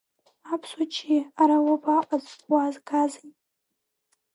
[0.53, 3.31] Аԥсуа ччиа, ара уабаҟаз, уаазгазеи?